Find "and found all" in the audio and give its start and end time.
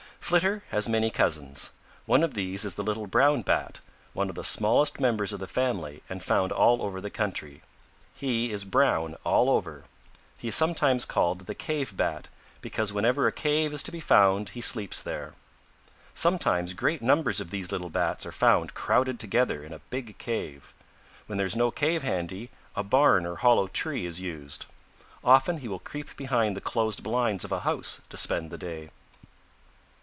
6.07-6.81